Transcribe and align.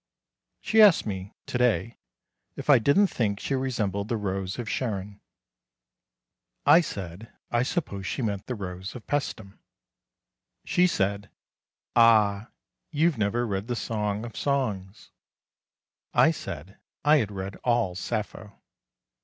She 0.61 0.81
asked 0.81 1.05
me, 1.05 1.35
to 1.45 1.59
day, 1.59 1.99
if 2.55 2.71
I 2.71 2.79
didn't 2.79 3.05
think 3.05 3.39
she 3.39 3.53
resembled 3.53 4.07
the 4.07 4.17
Rose 4.17 4.57
of 4.57 4.67
Sharon. 4.67 5.21
I 6.65 6.81
said 6.81 7.31
I 7.51 7.61
supposed 7.61 8.07
she 8.07 8.23
meant 8.23 8.47
the 8.47 8.55
rose 8.55 8.95
of 8.95 9.05
Paestum. 9.05 9.59
She 10.65 10.87
said, 10.87 11.29
"Ah! 11.95 12.47
You've 12.89 13.19
never 13.19 13.45
read 13.45 13.67
the 13.67 13.75
Song 13.75 14.25
of 14.25 14.35
Songs." 14.35 15.11
I 16.15 16.31
said 16.31 16.79
I 17.05 17.17
had 17.17 17.31
read 17.31 17.57
all 17.57 17.93
Sappho. 17.93 18.59